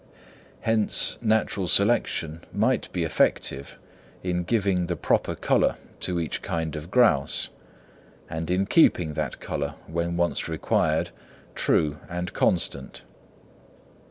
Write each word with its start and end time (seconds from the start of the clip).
Hence 0.61 1.19
natural 1.21 1.67
selection 1.67 2.43
might 2.51 2.91
be 2.91 3.03
effective 3.03 3.77
in 4.23 4.41
giving 4.41 4.87
the 4.87 4.95
proper 4.95 5.35
colour 5.35 5.75
to 5.99 6.19
each 6.19 6.41
kind 6.41 6.75
of 6.75 6.89
grouse, 6.89 7.49
and 8.27 8.49
in 8.49 8.65
keeping 8.65 9.13
that 9.13 9.39
colour, 9.39 9.75
when 9.85 10.17
once 10.17 10.49
acquired, 10.49 11.11
true 11.53 11.99
and 12.09 12.33
constant. 12.33 13.03